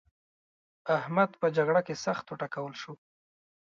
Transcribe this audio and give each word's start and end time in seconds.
احمد 0.97 1.29
په 1.41 1.47
جګړه 1.57 1.81
کې 1.87 1.95
سخت 2.05 2.25
وټکول 2.29 2.73
شو. 2.81 2.93